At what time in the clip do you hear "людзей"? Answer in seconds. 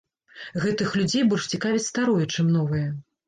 0.99-1.25